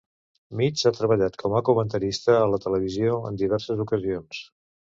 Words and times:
Mitts 0.59 0.87
ha 0.89 0.91
treballat 0.99 1.37
com 1.43 1.57
a 1.59 1.61
comentarista 1.67 2.39
a 2.39 2.49
la 2.55 2.61
televisió 2.65 3.21
en 3.31 3.41
diverses 3.45 3.87
ocasions. 3.89 4.45